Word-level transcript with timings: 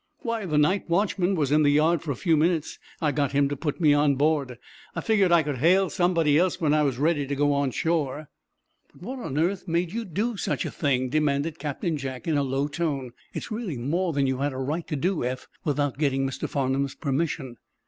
"Why, 0.23 0.47
the 0.47 0.57
night 0.57 0.89
watchman 0.89 1.35
was 1.35 1.51
in 1.51 1.61
the 1.61 1.69
yard 1.69 2.01
for 2.01 2.09
a 2.09 2.15
few 2.15 2.35
minutes, 2.35 2.79
and 2.99 3.09
I 3.09 3.11
got 3.11 3.33
him 3.33 3.47
to 3.49 3.55
put 3.55 3.79
me 3.79 3.93
on 3.93 4.15
board. 4.15 4.57
I 4.95 5.01
figured 5.01 5.31
I 5.31 5.43
could 5.43 5.59
hail 5.59 5.91
somebody 5.91 6.39
else 6.39 6.59
when 6.59 6.73
I 6.73 6.81
was 6.81 6.97
ready 6.97 7.27
to 7.27 7.35
go 7.35 7.53
on 7.53 7.69
shore." 7.69 8.27
"But 8.93 9.03
what 9.03 9.19
on 9.19 9.37
earth 9.37 9.67
made 9.67 9.93
you 9.93 10.03
do 10.03 10.37
such 10.37 10.65
a 10.65 10.71
thing?" 10.71 11.09
demanded 11.09 11.59
Captain 11.59 11.97
Jack, 11.97 12.27
in 12.27 12.35
a 12.35 12.41
low 12.41 12.67
tone. 12.67 13.11
"It's 13.35 13.51
really 13.51 13.77
more 13.77 14.11
than 14.11 14.25
you 14.25 14.39
had 14.39 14.53
a 14.53 14.57
right 14.57 14.87
to 14.87 14.95
do, 14.95 15.23
Eph, 15.23 15.45
without 15.63 15.99
getting 15.99 16.25
Mr. 16.27 16.49
Farnum's 16.49 16.95
permission." 16.95 17.57